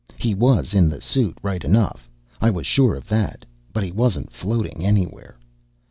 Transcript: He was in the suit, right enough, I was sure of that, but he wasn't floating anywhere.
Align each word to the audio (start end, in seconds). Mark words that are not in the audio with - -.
He 0.17 0.33
was 0.33 0.73
in 0.73 0.89
the 0.89 0.99
suit, 0.99 1.37
right 1.43 1.63
enough, 1.63 2.09
I 2.41 2.49
was 2.49 2.65
sure 2.65 2.95
of 2.95 3.07
that, 3.09 3.45
but 3.71 3.83
he 3.83 3.91
wasn't 3.91 4.31
floating 4.31 4.83
anywhere. 4.83 5.37